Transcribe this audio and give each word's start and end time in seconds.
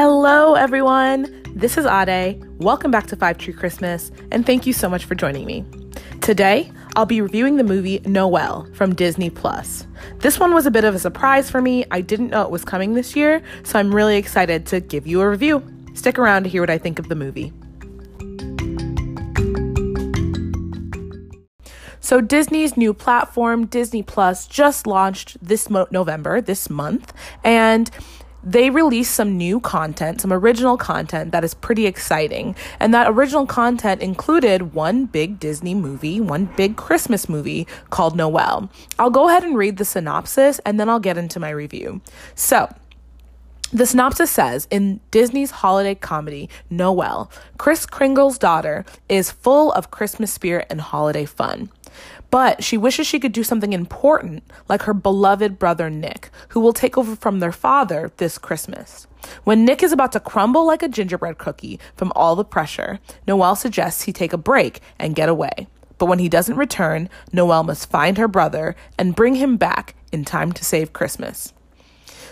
Hello, 0.00 0.54
everyone. 0.54 1.42
This 1.56 1.76
is 1.76 1.84
Ade. 1.84 2.40
Welcome 2.60 2.92
back 2.92 3.08
to 3.08 3.16
Five 3.16 3.36
Tree 3.36 3.52
Christmas, 3.52 4.12
and 4.30 4.46
thank 4.46 4.64
you 4.64 4.72
so 4.72 4.88
much 4.88 5.04
for 5.04 5.16
joining 5.16 5.44
me. 5.44 5.64
Today, 6.20 6.70
I'll 6.94 7.04
be 7.04 7.20
reviewing 7.20 7.56
the 7.56 7.64
movie 7.64 7.98
Noelle 8.06 8.68
from 8.74 8.94
Disney 8.94 9.28
Plus. 9.28 9.88
This 10.20 10.38
one 10.38 10.54
was 10.54 10.66
a 10.66 10.70
bit 10.70 10.84
of 10.84 10.94
a 10.94 11.00
surprise 11.00 11.50
for 11.50 11.60
me. 11.60 11.84
I 11.90 12.00
didn't 12.00 12.28
know 12.28 12.42
it 12.42 12.50
was 12.52 12.64
coming 12.64 12.94
this 12.94 13.16
year, 13.16 13.42
so 13.64 13.80
I'm 13.80 13.92
really 13.92 14.16
excited 14.16 14.66
to 14.66 14.78
give 14.78 15.04
you 15.04 15.20
a 15.20 15.28
review. 15.28 15.64
Stick 15.94 16.16
around 16.16 16.44
to 16.44 16.48
hear 16.48 16.62
what 16.62 16.70
I 16.70 16.78
think 16.78 17.00
of 17.00 17.08
the 17.08 17.16
movie. 17.16 17.52
So, 21.98 22.20
Disney's 22.20 22.76
new 22.76 22.94
platform, 22.94 23.66
Disney 23.66 24.04
Plus, 24.04 24.46
just 24.46 24.86
launched 24.86 25.44
this 25.44 25.68
mo- 25.68 25.88
November, 25.90 26.40
this 26.40 26.70
month, 26.70 27.12
and 27.42 27.90
they 28.42 28.70
released 28.70 29.14
some 29.14 29.36
new 29.36 29.60
content, 29.60 30.20
some 30.20 30.32
original 30.32 30.76
content 30.76 31.32
that 31.32 31.44
is 31.44 31.54
pretty 31.54 31.86
exciting. 31.86 32.54
And 32.78 32.94
that 32.94 33.08
original 33.08 33.46
content 33.46 34.00
included 34.00 34.74
one 34.74 35.06
big 35.06 35.40
Disney 35.40 35.74
movie, 35.74 36.20
one 36.20 36.46
big 36.56 36.76
Christmas 36.76 37.28
movie 37.28 37.66
called 37.90 38.16
Noelle. 38.16 38.70
I'll 38.98 39.10
go 39.10 39.28
ahead 39.28 39.44
and 39.44 39.56
read 39.56 39.76
the 39.76 39.84
synopsis 39.84 40.60
and 40.60 40.78
then 40.78 40.88
I'll 40.88 41.00
get 41.00 41.18
into 41.18 41.40
my 41.40 41.50
review. 41.50 42.00
So, 42.34 42.72
the 43.70 43.84
synopsis 43.84 44.30
says 44.30 44.66
in 44.70 45.00
Disney's 45.10 45.50
holiday 45.50 45.94
comedy, 45.94 46.48
Noelle, 46.70 47.30
Kris 47.58 47.84
Kringle's 47.84 48.38
daughter 48.38 48.86
is 49.10 49.30
full 49.30 49.72
of 49.72 49.90
Christmas 49.90 50.32
spirit 50.32 50.66
and 50.70 50.80
holiday 50.80 51.26
fun. 51.26 51.68
But 52.30 52.62
she 52.62 52.76
wishes 52.76 53.06
she 53.06 53.20
could 53.20 53.32
do 53.32 53.42
something 53.42 53.72
important, 53.72 54.42
like 54.68 54.82
her 54.82 54.92
beloved 54.92 55.58
brother 55.58 55.88
Nick, 55.88 56.30
who 56.50 56.60
will 56.60 56.74
take 56.74 56.98
over 56.98 57.16
from 57.16 57.40
their 57.40 57.52
father 57.52 58.12
this 58.18 58.36
Christmas. 58.36 59.06
When 59.44 59.64
Nick 59.64 59.82
is 59.82 59.92
about 59.92 60.12
to 60.12 60.20
crumble 60.20 60.66
like 60.66 60.82
a 60.82 60.88
gingerbread 60.88 61.38
cookie 61.38 61.80
from 61.96 62.12
all 62.14 62.36
the 62.36 62.44
pressure, 62.44 63.00
Noelle 63.26 63.56
suggests 63.56 64.02
he 64.02 64.12
take 64.12 64.32
a 64.32 64.38
break 64.38 64.80
and 64.98 65.16
get 65.16 65.28
away. 65.28 65.68
But 65.96 66.06
when 66.06 66.18
he 66.18 66.28
doesn't 66.28 66.56
return, 66.56 67.08
Noelle 67.32 67.64
must 67.64 67.90
find 67.90 68.18
her 68.18 68.28
brother 68.28 68.76
and 68.98 69.16
bring 69.16 69.34
him 69.34 69.56
back 69.56 69.94
in 70.12 70.24
time 70.24 70.52
to 70.52 70.64
save 70.64 70.92
Christmas. 70.92 71.52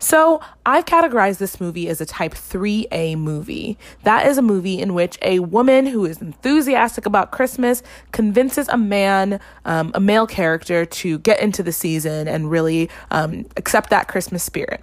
So 0.00 0.40
I've 0.64 0.86
categorized 0.86 1.38
this 1.38 1.60
movie 1.60 1.86
as 1.88 2.00
a 2.00 2.06
type 2.06 2.32
3A 2.32 3.18
movie. 3.18 3.78
That 4.04 4.26
is 4.26 4.38
a 4.38 4.42
movie 4.42 4.80
in 4.80 4.94
which 4.94 5.18
a 5.20 5.40
woman 5.40 5.86
who 5.86 6.06
is 6.06 6.22
enthusiastic 6.22 7.04
about 7.04 7.32
Christmas 7.32 7.82
convinces 8.10 8.66
a 8.68 8.78
man, 8.78 9.40
um, 9.66 9.92
a 9.94 10.00
male 10.00 10.26
character, 10.26 10.86
to 10.86 11.18
get 11.18 11.40
into 11.40 11.62
the 11.62 11.70
season 11.70 12.28
and 12.28 12.50
really 12.50 12.88
um, 13.10 13.44
accept 13.58 13.90
that 13.90 14.08
Christmas 14.08 14.42
spirit. 14.42 14.80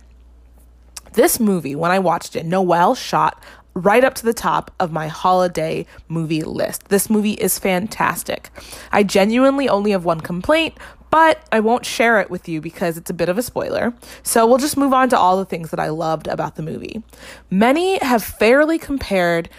This 1.13 1.39
movie, 1.39 1.75
when 1.75 1.89
I 1.89 1.97
watched 1.97 2.35
it, 2.35 2.45
Noelle 2.45 2.93
shot 2.93 3.41
right 3.73 4.03
up 4.03 4.15
to 4.15 4.25
the 4.25 4.33
top 4.33 4.71
of 4.79 4.91
my 4.91 5.07
holiday 5.07 5.85
movie 6.07 6.43
list. 6.43 6.89
This 6.89 7.09
movie 7.09 7.33
is 7.33 7.59
fantastic. 7.59 8.49
I 8.91 9.03
genuinely 9.03 9.69
only 9.69 9.91
have 9.91 10.05
one 10.05 10.21
complaint, 10.21 10.75
but 11.09 11.45
I 11.51 11.59
won't 11.59 11.85
share 11.85 12.19
it 12.19 12.29
with 12.29 12.47
you 12.47 12.61
because 12.61 12.97
it's 12.97 13.09
a 13.09 13.13
bit 13.13 13.29
of 13.29 13.37
a 13.37 13.43
spoiler. 13.43 13.93
So 14.23 14.45
we'll 14.45 14.57
just 14.57 14.77
move 14.77 14.93
on 14.93 15.09
to 15.09 15.17
all 15.17 15.37
the 15.37 15.45
things 15.45 15.71
that 15.71 15.79
I 15.79 15.89
loved 15.89 16.27
about 16.27 16.55
the 16.55 16.63
movie. 16.63 17.03
Many 17.49 17.97
have 17.99 18.23
fairly 18.23 18.77
compared 18.77 19.49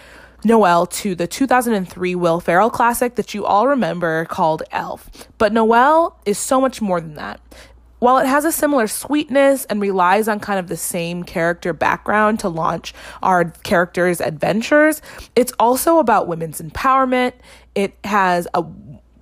Noelle 0.43 0.85
to 0.87 1.15
the 1.15 1.27
2003 1.27 2.15
Will 2.15 2.39
Ferrell 2.39 2.69
classic 2.69 3.15
that 3.15 3.33
you 3.33 3.45
all 3.45 3.67
remember 3.67 4.25
called 4.25 4.63
Elf. 4.71 5.09
But 5.37 5.51
Noelle 5.51 6.17
is 6.25 6.37
so 6.37 6.61
much 6.61 6.81
more 6.81 7.01
than 7.01 7.15
that. 7.15 7.41
While 7.99 8.19
it 8.19 8.27
has 8.27 8.45
a 8.45 8.51
similar 8.51 8.87
sweetness 8.87 9.65
and 9.65 9.81
relies 9.81 10.29
on 10.29 10.39
kind 10.39 10.57
of 10.57 10.67
the 10.67 10.77
same 10.77 11.23
character 11.23 11.73
background 11.73 12.39
to 12.39 12.49
launch 12.49 12.93
our 13.21 13.45
characters' 13.63 14.21
adventures, 14.21 15.01
it's 15.35 15.51
also 15.59 15.99
about 15.99 16.29
women's 16.29 16.61
empowerment. 16.61 17.33
It 17.75 17.97
has 18.05 18.47
a 18.53 18.63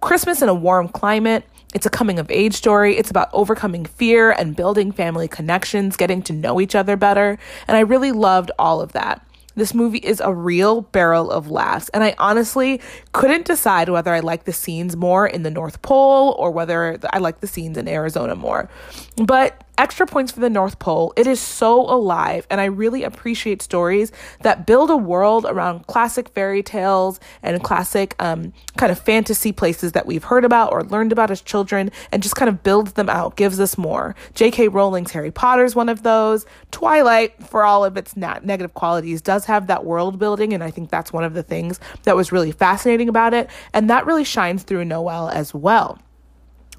Christmas 0.02 0.44
in 0.44 0.50
a 0.50 0.54
warm 0.54 0.90
climate. 0.90 1.44
It's 1.74 1.86
a 1.86 1.90
coming 1.90 2.18
of 2.18 2.32
age 2.32 2.54
story. 2.54 2.98
It's 2.98 3.10
about 3.10 3.30
overcoming 3.34 3.86
fear 3.86 4.32
and 4.32 4.56
building 4.56 4.92
family 4.92 5.28
connections, 5.28 5.98
getting 5.98 6.22
to 6.24 6.34
know 6.34 6.62
each 6.62 6.76
other 6.76 6.96
better. 6.96 7.38
And 7.68 7.76
I 7.76 7.82
really 7.82 8.12
loved 8.12 8.52
all 8.58 8.82
of 8.82 8.94
that. 8.94 9.22
This 9.56 9.74
movie 9.74 9.98
is 9.98 10.22
a 10.22 10.32
real 10.32 10.82
barrel 10.82 11.32
of 11.32 11.50
laughs, 11.50 11.90
and 11.90 12.04
I 12.04 12.14
honestly 12.20 12.80
couldn't 13.12 13.46
decide 13.46 13.90
whether 13.90 14.14
I 14.14 14.20
like 14.20 14.44
the 14.44 14.54
scenes 14.54 14.96
more 14.96 15.26
in 15.26 15.42
the 15.42 15.50
North 15.50 15.82
Pole 15.82 16.36
or 16.38 16.52
whether 16.52 17.00
I 17.12 17.18
like 17.18 17.40
the 17.40 17.48
scenes 17.48 17.76
in 17.76 17.88
Arizona 17.88 18.36
more. 18.36 18.70
But 19.16 19.64
extra 19.78 20.06
points 20.06 20.32
for 20.32 20.40
the 20.40 20.50
North 20.50 20.80
Pole. 20.80 21.14
It 21.16 21.28
is 21.28 21.40
so 21.40 21.82
alive, 21.82 22.48
and 22.50 22.60
I 22.60 22.66
really 22.66 23.04
appreciate 23.04 23.62
stories 23.62 24.12
that 24.42 24.66
build 24.66 24.90
a 24.90 24.98
world 24.98 25.46
around 25.46 25.88
classic 25.88 26.30
fairy 26.30 26.64
tales 26.64 27.20
and 27.42 27.64
classic 27.64 28.16
um, 28.20 28.54
kind 28.78 28.92
of 28.92 29.00
fantasy 29.00 29.52
places 29.52 29.94
that 29.94 30.06
we've 30.06 30.24
heard 30.24 30.46
about 30.46 30.72
or 30.72 30.84
learned 30.84 31.12
about 31.12 31.32
as 31.32 31.42
children, 31.42 31.92
and 32.12 32.24
just 32.24 32.36
kind 32.36 32.50
of 32.50 32.64
builds 32.64 32.94
them 32.94 33.10
out, 33.10 33.36
gives 33.36 33.60
us 33.60 33.78
more. 33.78 34.16
J.K. 34.34 34.68
Rowling's 34.70 35.12
Harry 35.12 35.32
Potter 35.32 35.64
is 35.64 35.76
one 35.76 35.90
of 35.90 36.04
those. 36.04 36.46
Twilight, 36.72 37.42
for 37.48 37.64
all 37.64 37.86
of 37.86 37.98
its 37.98 38.18
na- 38.18 38.40
negative 38.44 38.74
qualities, 38.74 39.22
does 39.22 39.46
have 39.46 39.68
that 39.68 39.86
world 39.86 40.20
building, 40.20 40.54
and 40.54 40.64
I 40.64 40.72
think 40.72 40.90
that's 40.90 41.14
one 41.14 41.24
of 41.24 41.34
the 41.34 41.44
things 41.44 41.80
that 42.04 42.16
was 42.16 42.32
really 42.32 42.52
fascinating 42.52 43.10
about 43.10 43.34
it, 43.34 43.50
and 43.74 43.90
that 43.90 44.06
really 44.06 44.24
shines 44.24 44.64
through 44.64 44.86
Noelle 44.86 45.30
as 45.30 45.54
well. 45.54 46.00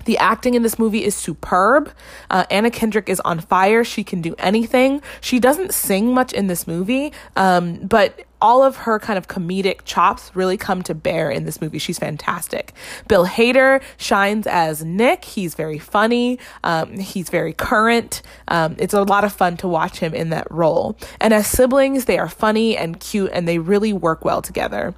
The 0.09 0.17
acting 0.17 0.55
in 0.55 0.63
this 0.63 0.79
movie 0.79 1.05
is 1.05 1.15
superb. 1.15 1.93
Uh, 2.31 2.47
Anna 2.51 2.71
Kendrick 2.71 3.11
is 3.11 3.21
on 3.27 3.41
fire. 3.41 3.85
She 3.85 4.03
can 4.03 4.23
do 4.23 4.35
anything. 4.39 5.03
She 5.21 5.39
doesn't 5.39 5.75
sing 5.75 6.15
much 6.15 6.33
in 6.33 6.47
this 6.47 6.67
movie, 6.67 7.13
um, 7.37 7.75
but 7.87 8.25
all 8.41 8.63
of 8.63 8.77
her 8.77 8.99
kind 8.99 9.19
of 9.19 9.29
comedic 9.29 9.81
chops 9.85 10.31
really 10.35 10.57
come 10.57 10.83
to 10.83 10.95
bear 10.95 11.31
in 11.31 11.45
this 11.45 11.61
movie. 11.61 11.79
She's 11.79 11.99
fantastic. 11.99 12.73
Bill 13.09 13.27
Hader 13.27 13.83
shines 13.97 14.47
as 14.47 14.85
Nick. 14.85 15.25
He's 15.25 15.55
very 15.55 15.79
funny. 15.79 16.39
Um, 16.65 16.99
he's 16.99 17.31
very 17.31 17.53
current. 17.53 18.23
Um, 18.49 18.77
it's 18.79 18.95
a 18.95 19.03
lot 19.03 19.25
of 19.25 19.33
fun 19.33 19.57
to 19.59 19.69
watch 19.69 19.99
him 19.99 20.15
in 20.15 20.31
that 20.31 20.51
role. 20.51 20.97
And 21.21 21.35
as 21.35 21.47
siblings, 21.47 22.05
they 22.05 22.19
are 22.19 22.29
funny 22.29 22.77
and 22.77 23.01
cute, 23.01 23.31
and 23.33 23.49
they 23.49 23.59
really 23.59 23.93
work 23.93 24.25
well 24.25 24.43
together. 24.43 24.95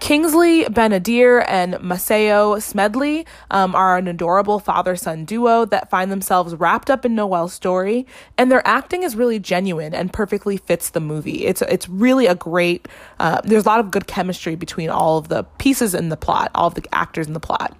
Kingsley 0.00 0.68
Ben-Adir 0.68 1.44
and 1.48 1.80
Maceo 1.80 2.58
Smedley 2.58 3.26
um, 3.50 3.74
are 3.74 3.96
an 3.96 4.08
adorable 4.08 4.58
father-son 4.58 5.24
duo 5.24 5.64
that 5.66 5.90
find 5.90 6.10
themselves 6.10 6.54
wrapped 6.54 6.90
up 6.90 7.04
in 7.04 7.14
Noelle's 7.14 7.52
story, 7.52 8.06
and 8.38 8.50
their 8.50 8.66
acting 8.66 9.02
is 9.02 9.16
really 9.16 9.38
genuine 9.38 9.94
and 9.94 10.12
perfectly 10.12 10.56
fits 10.56 10.90
the 10.90 11.00
movie. 11.00 11.46
It's 11.46 11.62
it's 11.62 11.88
really 11.88 12.26
a 12.26 12.34
great 12.34 12.83
uh, 13.18 13.40
there's 13.44 13.64
a 13.64 13.68
lot 13.68 13.80
of 13.80 13.90
good 13.90 14.06
chemistry 14.06 14.54
between 14.54 14.90
all 14.90 15.18
of 15.18 15.28
the 15.28 15.44
pieces 15.58 15.94
in 15.94 16.08
the 16.08 16.16
plot, 16.16 16.50
all 16.54 16.68
of 16.68 16.74
the 16.74 16.84
actors 16.92 17.26
in 17.26 17.32
the 17.32 17.40
plot. 17.40 17.76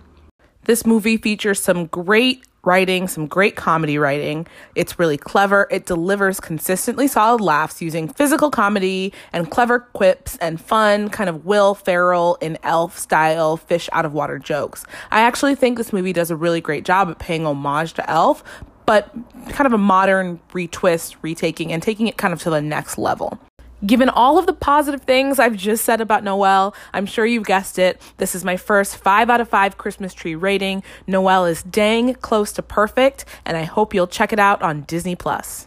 This 0.65 0.87
movie 0.87 1.19
features 1.19 1.61
some 1.61 1.87
great 1.87 2.45
writing, 2.65 3.09
some 3.09 3.27
great 3.27 3.57
comedy 3.57 3.99
writing. 3.99 4.47
It's 4.75 4.99
really 4.99 5.17
clever. 5.17 5.67
It 5.71 5.87
delivers 5.87 6.41
consistently 6.41 7.07
solid 7.09 7.41
laughs 7.41 7.83
using 7.83 8.09
physical 8.09 8.51
comedy 8.51 9.13
and 9.33 9.51
clever 9.51 9.81
quips 9.81 10.37
and 10.39 10.61
fun, 10.61 11.11
kind 11.11 11.29
of 11.29 11.45
Will 11.45 11.75
Ferrell 11.75 12.37
in 12.41 12.59
elf 12.63 12.99
style 12.99 13.57
fish 13.57 13.89
out 13.93 14.05
of 14.05 14.13
water 14.13 14.39
jokes. 14.39 14.85
I 15.11 15.21
actually 15.21 15.55
think 15.55 15.79
this 15.79 15.93
movie 15.93 16.13
does 16.13 16.31
a 16.31 16.37
really 16.37 16.61
great 16.61 16.85
job 16.85 17.09
at 17.09 17.19
paying 17.19 17.47
homage 17.47 17.95
to 17.95 18.11
Elf, 18.11 18.43
but 18.87 19.11
kind 19.51 19.67
of 19.67 19.73
a 19.73 19.79
modern 19.79 20.41
retwist, 20.53 21.17
retaking, 21.23 21.73
and 21.73 21.83
taking 21.83 22.07
it 22.07 22.17
kind 22.17 22.33
of 22.33 22.43
to 22.43 22.51
the 22.51 22.61
next 22.61 22.99
level. 22.99 23.39
Given 23.85 24.09
all 24.09 24.39
of 24.39 24.47
the 24.47 24.55
positive 24.55 25.03
things 25.03 25.39
I've 25.39 25.57
just 25.57 25.85
said 25.85 26.01
about 26.01 26.25
Noelle, 26.25 26.75
I'm 26.95 27.05
sure 27.05 27.27
you've 27.27 27.45
guessed 27.45 27.79
it. 27.79 28.01
This 28.17 28.35
is 28.35 28.43
my 28.43 28.57
first 28.57 28.97
5 28.97 29.29
out 29.29 29.43
of 29.43 29.49
5 29.49 29.77
Christmas 29.77 30.15
tree 30.15 30.35
rating. 30.35 30.83
Noelle 31.07 31.45
is 31.45 31.63
dang 31.65 32.15
close 32.15 32.53
to 32.53 32.63
perfect, 32.63 33.27
and 33.45 33.59
I 33.59 33.65
hope 33.65 33.93
you'll 33.93 34.07
check 34.07 34.33
it 34.33 34.39
out 34.39 34.63
on 34.63 34.83
Disney 34.83 35.15
Plus. 35.17 35.67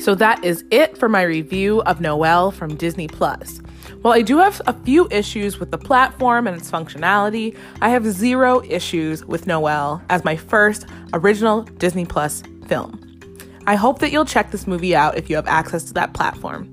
So 0.00 0.14
that 0.14 0.44
is 0.44 0.64
it 0.70 0.98
for 0.98 1.08
my 1.08 1.22
review 1.22 1.80
of 1.82 2.02
Noelle 2.02 2.50
from 2.50 2.76
Disney 2.76 3.08
Plus. 3.08 3.58
While 4.02 4.12
I 4.12 4.22
do 4.22 4.38
have 4.38 4.60
a 4.66 4.72
few 4.72 5.08
issues 5.10 5.58
with 5.58 5.70
the 5.70 5.78
platform 5.78 6.46
and 6.46 6.56
its 6.56 6.70
functionality, 6.70 7.56
I 7.80 7.88
have 7.88 8.04
zero 8.06 8.62
issues 8.64 9.24
with 9.24 9.46
Noelle 9.46 10.02
as 10.10 10.24
my 10.24 10.36
first 10.36 10.86
original 11.14 11.62
Disney 11.62 12.04
Plus 12.04 12.42
film. 12.68 13.04
I 13.66 13.74
hope 13.74 13.98
that 13.98 14.10
you'll 14.10 14.24
check 14.24 14.50
this 14.50 14.66
movie 14.66 14.94
out 14.94 15.16
if 15.18 15.28
you 15.28 15.36
have 15.36 15.46
access 15.46 15.84
to 15.84 15.94
that 15.94 16.14
platform. 16.14 16.72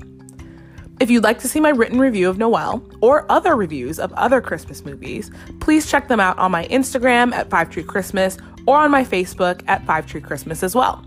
If 1.00 1.10
you'd 1.10 1.24
like 1.24 1.40
to 1.40 1.48
see 1.50 1.60
my 1.60 1.70
written 1.70 2.00
review 2.00 2.30
of 2.30 2.38
Noelle 2.38 2.82
or 3.02 3.30
other 3.30 3.56
reviews 3.56 4.00
of 4.00 4.14
other 4.14 4.40
Christmas 4.40 4.86
movies, 4.86 5.30
please 5.60 5.90
check 5.90 6.08
them 6.08 6.22
out 6.22 6.38
on 6.38 6.52
my 6.52 6.66
Instagram 6.68 7.34
at 7.34 7.50
Five 7.50 7.70
Tree 7.70 7.84
Christmas 7.84 8.38
or 8.66 8.78
on 8.78 8.92
my 8.92 9.04
Facebook 9.04 9.62
at 9.68 9.86
Five 9.86 10.08
Tree 10.08 10.22
Christmas 10.22 10.64
as 10.64 10.74
well. 10.74 11.06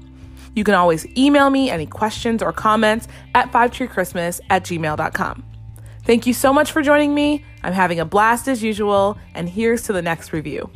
You 0.55 0.64
can 0.64 0.75
always 0.75 1.06
email 1.17 1.50
me 1.50 1.70
any 1.70 1.87
questions 1.87 2.43
or 2.43 2.52
comments 2.52 3.08
at 3.34 3.50
fivetreechristmas 3.52 4.41
at 4.50 4.64
gmail.com. 4.64 5.44
Thank 6.05 6.26
you 6.26 6.34
so 6.34 6.52
much 6.52 6.73
for 6.73 6.82
joining 6.82 7.14
me. 7.14 7.44
I'm 7.62 7.73
having 7.73 8.00
a 8.00 8.05
blast 8.05 8.49
as 8.49 8.62
usual, 8.62 9.19
and 9.34 9.49
here's 9.49 9.82
to 9.82 9.93
the 9.93 10.02
next 10.02 10.32
review. 10.32 10.70